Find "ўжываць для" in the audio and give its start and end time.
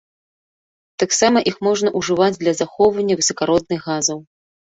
2.01-2.53